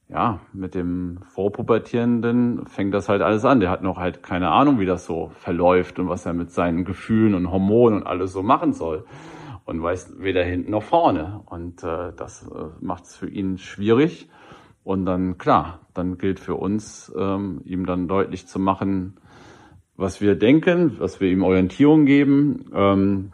[0.09, 3.59] ja, mit dem Vorpubertierenden fängt das halt alles an.
[3.59, 6.85] Der hat noch halt keine Ahnung, wie das so verläuft und was er mit seinen
[6.85, 9.05] Gefühlen und Hormonen und alles so machen soll.
[9.65, 11.41] Und weiß weder hinten noch vorne.
[11.45, 14.29] Und äh, das äh, macht es für ihn schwierig.
[14.83, 19.15] Und dann, klar, dann gilt für uns, ähm, ihm dann deutlich zu machen,
[19.95, 22.71] was wir denken, was wir ihm Orientierung geben.
[22.73, 23.31] Ähm,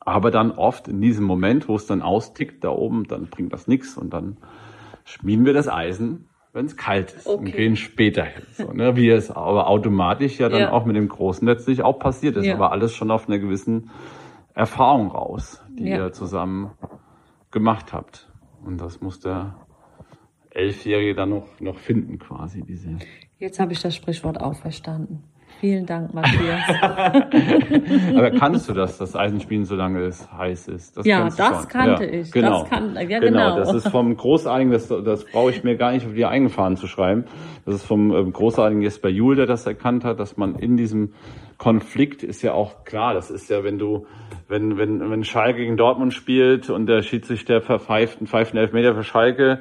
[0.00, 3.66] aber dann oft in diesem Moment, wo es dann austickt da oben, dann bringt das
[3.68, 4.36] nichts und dann
[5.04, 7.38] schmieden wir das Eisen, wenn es kalt ist okay.
[7.38, 8.42] und gehen später hin.
[8.52, 8.96] So, ne?
[8.96, 10.72] Wie es aber automatisch ja dann ja.
[10.72, 12.46] auch mit dem Großen letztlich auch passiert ist.
[12.46, 12.54] Ja.
[12.54, 13.90] Aber alles schon auf einer gewissen
[14.56, 16.06] Erfahrung raus, die ja.
[16.06, 16.72] ihr zusammen
[17.50, 18.32] gemacht habt.
[18.64, 19.54] Und das muss der
[20.50, 22.62] Elfjährige dann noch, noch finden quasi.
[22.62, 22.96] Diese
[23.38, 25.24] Jetzt habe ich das Sprichwort auch verstanden.
[25.60, 26.60] Vielen Dank, Matthias.
[28.14, 30.96] Aber kannst du das, dass Eisenspielen so lange es heiß ist?
[30.96, 31.68] Das ja, das schon.
[31.68, 32.30] kannte ja, ich.
[32.30, 32.60] Genau.
[32.60, 33.20] Das kann, ja, genau.
[33.20, 33.56] genau.
[33.56, 36.86] Das ist vom Großartigen, das, das brauche ich mir gar nicht auf die Eigenfahren zu
[36.86, 37.24] schreiben.
[37.64, 41.14] Das ist vom ähm, Großartigen Jesper Juhl, der das erkannt hat, dass man in diesem
[41.58, 44.06] Konflikt ist ja auch klar, das ist ja, wenn du,
[44.46, 48.94] wenn, wenn, wenn Schalke gegen Dortmund spielt und der Schiedsrichter verpfeift einen pfeift einen Elfmeter
[48.94, 49.60] für Schalke,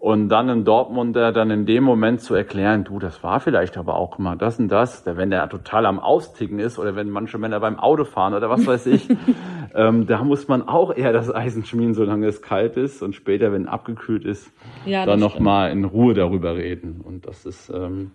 [0.00, 3.96] und dann in Dortmunder dann in dem Moment zu erklären, du, das war vielleicht aber
[3.96, 7.60] auch mal das und das, wenn der total am Austicken ist oder wenn manche Männer
[7.60, 9.10] beim Auto fahren oder was weiß ich,
[9.74, 13.52] ähm, da muss man auch eher das Eisen schmieden, solange es kalt ist und später,
[13.52, 14.50] wenn abgekühlt ist,
[14.86, 17.02] ja, dann nochmal in Ruhe darüber reden.
[17.04, 18.12] Und das ist, ähm,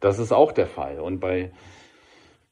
[0.00, 0.98] das ist auch der Fall.
[0.98, 1.52] Und bei,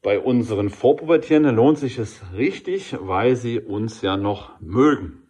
[0.02, 5.22] bei unseren Vorpubertierenden lohnt sich es richtig, weil sie uns ja noch mögen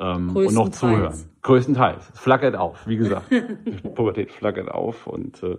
[0.00, 1.31] ähm, und noch zuhören.
[1.42, 2.10] Größtenteils.
[2.14, 3.26] Es flackert auf, wie gesagt.
[3.30, 5.58] Die Pubertät flackert auf und äh,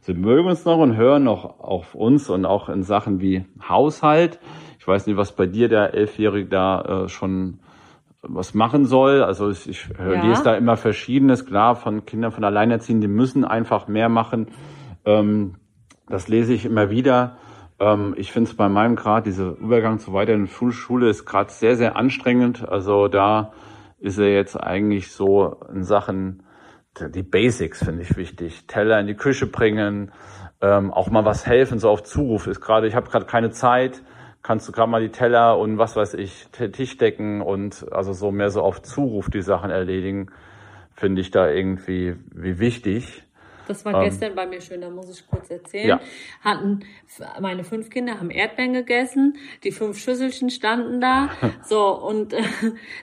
[0.00, 4.38] sie mögen uns noch und hören noch auf uns und auch in Sachen wie Haushalt.
[4.78, 7.60] Ich weiß nicht, was bei dir der Elfjährige da äh, schon
[8.20, 9.22] was machen soll.
[9.22, 10.22] Also ich, ich ja.
[10.22, 14.48] lese da immer Verschiedenes, klar, von Kindern von Alleinerziehenden, die müssen einfach mehr machen.
[15.06, 15.54] Ähm,
[16.08, 17.38] das lese ich immer wieder.
[17.80, 21.76] Ähm, ich finde es bei meinem Grad, dieser Übergang zu weiteren Schule ist gerade sehr,
[21.76, 22.68] sehr anstrengend.
[22.68, 23.52] Also da
[24.02, 26.42] ist er jetzt eigentlich so in Sachen,
[27.14, 28.66] die Basics finde ich wichtig.
[28.66, 30.12] Teller in die Küche bringen,
[30.60, 34.02] ähm, auch mal was helfen, so auf Zuruf ist gerade, ich habe gerade keine Zeit,
[34.42, 38.32] kannst du gerade mal die Teller und was weiß ich, Tisch decken und also so
[38.32, 40.30] mehr so auf Zuruf die Sachen erledigen,
[40.94, 43.24] finde ich da irgendwie wie wichtig.
[43.68, 45.88] Das war ähm, gestern bei mir schön, da muss ich kurz erzählen.
[45.88, 46.00] Ja.
[46.40, 46.80] Hatten
[47.40, 51.30] meine fünf Kinder haben Erdbeeren gegessen, die fünf Schüsselchen standen da.
[51.64, 52.42] so, und äh,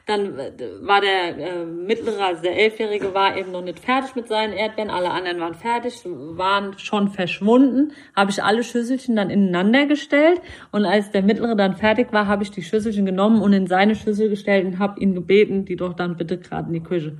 [0.05, 0.37] dann
[0.81, 4.89] war der äh, mittlere, also der Elfjährige, war eben noch nicht fertig mit seinen Erdbeeren.
[4.89, 7.93] Alle anderen waren fertig, waren schon verschwunden.
[8.15, 10.41] Habe ich alle Schüsselchen dann ineinander gestellt.
[10.71, 13.95] Und als der mittlere dann fertig war, habe ich die Schüsselchen genommen und in seine
[13.95, 17.13] Schüssel gestellt und habe ihn gebeten, die doch dann bitte gerade in die Küche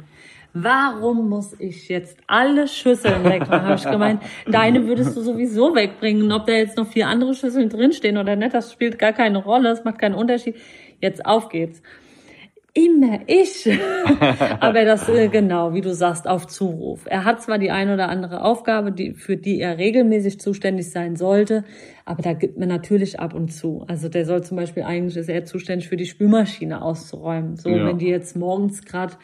[0.54, 3.64] warum muss ich jetzt alle Schüsseln wegmachen?
[3.64, 6.32] Habe ich gemeint, deine würdest du sowieso wegbringen.
[6.32, 9.70] Ob da jetzt noch vier andere Schüsseln drinstehen oder nicht, das spielt gar keine Rolle,
[9.70, 10.56] das macht keinen Unterschied.
[11.00, 11.82] Jetzt auf geht's.
[12.80, 13.70] Immer ich.
[14.62, 17.02] Aber das, äh, genau, wie du sagst, auf Zuruf.
[17.06, 21.18] Er hat zwar die eine oder andere Aufgabe, die, für die er regelmäßig zuständig sein
[21.18, 21.65] sollte,
[22.06, 23.84] aber da gibt man natürlich ab und zu.
[23.88, 27.58] Also der soll zum Beispiel, eigentlich ist er zuständig für die Spülmaschine auszuräumen.
[27.58, 27.86] So, ja.
[27.86, 29.15] wenn die jetzt morgens gerade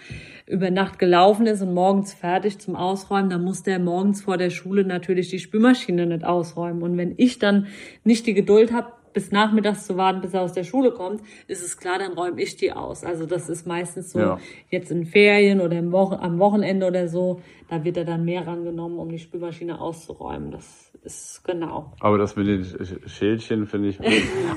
[0.46, 4.50] über Nacht gelaufen ist und morgens fertig zum Ausräumen, dann muss der morgens vor der
[4.50, 6.84] Schule natürlich die Spülmaschine nicht ausräumen.
[6.84, 7.68] Und wenn ich dann
[8.04, 11.65] nicht die Geduld habe, bis nachmittags zu warten, bis er aus der Schule kommt, ist
[11.65, 13.04] es klar, dann räume ich die aus.
[13.06, 14.39] Also das ist meistens so ja.
[14.69, 18.45] jetzt in Ferien oder im Wochen, am Wochenende oder so, da wird er dann mehr
[18.45, 20.51] rangenommen, um die Spülmaschine auszuräumen.
[20.51, 21.93] Das ist genau.
[22.01, 22.65] Aber das mit den
[23.08, 23.99] Schildchen finde ich.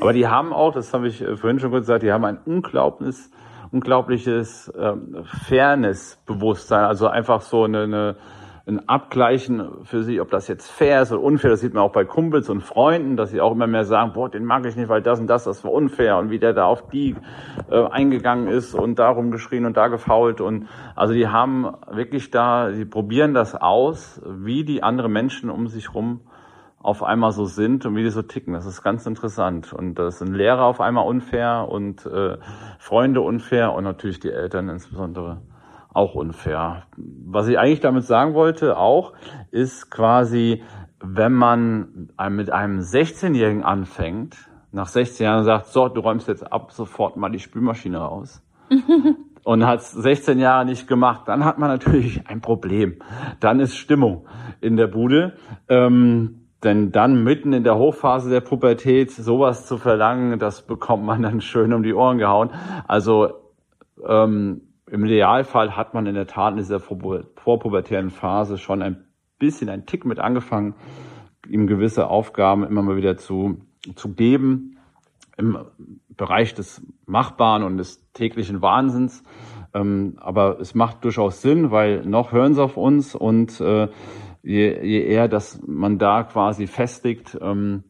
[0.00, 3.30] Aber die haben auch, das habe ich vorhin schon kurz gesagt, die haben ein unglaubliches
[3.70, 8.16] unglaubliches ähm, Fairness-Bewusstsein, also einfach so eine, eine
[8.68, 11.50] ein Abgleichen für sie, ob das jetzt fair ist oder unfair.
[11.50, 14.28] Das sieht man auch bei Kumpels und Freunden, dass sie auch immer mehr sagen, boah,
[14.28, 16.66] den mag ich nicht, weil das und das, das war unfair und wie der da
[16.66, 17.16] auf die
[17.70, 22.72] äh, eingegangen ist und darum geschrien und da gefault und also die haben wirklich da,
[22.72, 26.20] sie probieren das aus, wie die anderen Menschen um sich rum
[26.80, 28.52] auf einmal so sind und wie die so ticken.
[28.54, 29.72] Das ist ganz interessant.
[29.72, 32.36] Und das sind Lehrer auf einmal unfair und äh,
[32.78, 35.38] Freunde unfair und natürlich die Eltern insbesondere
[35.92, 36.84] auch unfair.
[36.96, 39.14] Was ich eigentlich damit sagen wollte auch,
[39.50, 40.62] ist quasi,
[41.00, 44.36] wenn man mit einem 16-Jährigen anfängt,
[44.70, 48.42] nach 16 Jahren sagt, so, du räumst jetzt ab sofort mal die Spülmaschine raus.
[49.44, 52.96] und hat es 16 Jahre nicht gemacht, dann hat man natürlich ein Problem.
[53.40, 54.26] Dann ist Stimmung
[54.60, 55.38] in der Bude.
[55.68, 61.22] Ähm, denn dann mitten in der Hochphase der Pubertät sowas zu verlangen, das bekommt man
[61.22, 62.50] dann schön um die Ohren gehauen.
[62.86, 63.32] Also
[64.06, 69.04] ähm, im Idealfall hat man in der Tat in dieser vorpubertären Phase schon ein
[69.38, 70.74] bisschen ein Tick mit angefangen,
[71.48, 73.60] ihm gewisse Aufgaben immer mal wieder zu,
[73.94, 74.78] zu geben
[75.36, 75.58] im
[76.08, 79.22] Bereich des Machbaren und des täglichen Wahnsinns.
[79.72, 83.88] Ähm, aber es macht durchaus Sinn, weil noch hören sie auf uns und äh,
[84.42, 87.84] je, je eher, dass man da quasi festigt, ähm,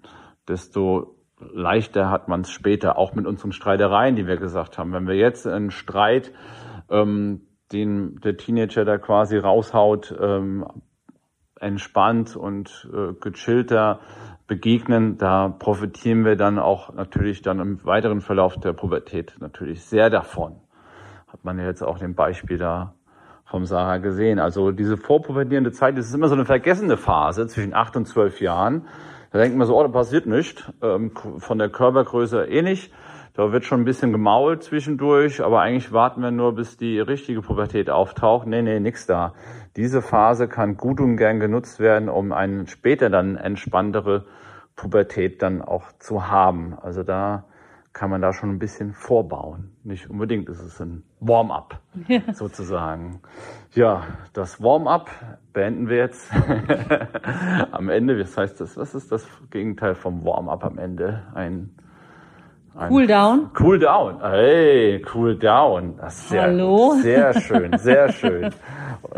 [0.47, 4.93] desto leichter hat man es später, auch mit unseren Streitereien, die wir gesagt haben.
[4.93, 6.33] Wenn wir jetzt einen Streit,
[6.91, 10.67] ähm, den der Teenager da quasi raushaut, ähm,
[11.61, 14.01] entspannt und äh, gechillter
[14.47, 20.09] begegnen, da profitieren wir dann auch natürlich dann im weiteren Verlauf der Pubertät natürlich sehr
[20.09, 20.57] davon.
[21.27, 22.95] Hat man ja jetzt auch dem Beispiel da
[23.45, 24.39] vom Sarah gesehen.
[24.39, 28.41] Also diese vorpubertierende Zeit, das ist immer so eine vergessene Phase zwischen acht und zwölf
[28.41, 28.87] Jahren.
[29.31, 32.93] Da denkt man so, oh, da passiert nichts, ähm, von der Körpergröße eh nicht.
[33.39, 37.41] Da wird schon ein bisschen gemault zwischendurch, aber eigentlich warten wir nur, bis die richtige
[37.41, 38.49] Pubertät auftaucht.
[38.49, 39.33] Nee, nee, nix da.
[39.77, 44.25] Diese Phase kann gut und gern genutzt werden, um eine später dann entspanntere
[44.75, 46.77] Pubertät dann auch zu haben.
[46.83, 47.45] Also da
[47.93, 49.71] kann man da schon ein bisschen vorbauen.
[49.85, 51.81] Nicht unbedingt, es ist ein Warm-up
[52.33, 53.21] sozusagen.
[53.73, 55.11] Ja, das Warm-up
[55.53, 56.29] beenden wir jetzt
[57.71, 58.19] am Ende.
[58.19, 58.77] Was heißt das?
[58.77, 61.23] Was ist das Gegenteil vom Warm-up am Ende?
[61.35, 61.71] Ein
[62.79, 63.51] Cool down?
[63.59, 64.21] Cool down.
[64.21, 65.97] Hey, cool down.
[65.97, 66.95] Das ist sehr, Hallo?
[67.03, 68.55] Sehr schön, sehr schön.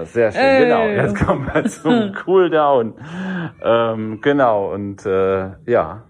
[0.05, 0.65] Sehr schön, hey.
[0.65, 0.87] genau.
[0.87, 2.95] Jetzt kommen wir zum Cool down.
[3.63, 6.05] Ähm, genau, und äh, ja,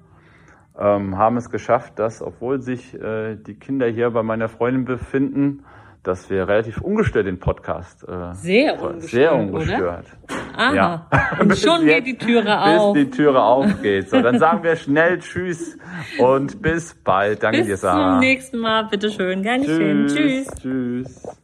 [0.79, 5.65] ähm, haben es geschafft, dass, obwohl sich äh, die Kinder hier bei meiner Freundin befinden,
[6.03, 10.07] dass wir relativ ungestört den Podcast äh, sehr ungestört, sehr ungestört.
[10.57, 10.75] Aha.
[10.75, 11.07] Ja.
[11.39, 12.95] Und schon geht die Türe auf.
[12.95, 14.11] Bis die Türe aufgeht.
[14.11, 15.77] So, dann sagen wir schnell Tschüss
[16.19, 17.43] und bis bald.
[17.43, 17.97] Danke bis dir, Sarah.
[17.97, 18.85] Bis zum nächsten Mal.
[18.85, 19.43] Bitteschön.
[19.43, 20.07] Gern geschehen.
[20.07, 20.49] Tschüss.
[20.61, 21.40] Tschüss.